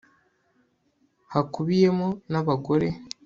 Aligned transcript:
hakubiyemo 1.33 2.07
n'abagore 2.31 2.87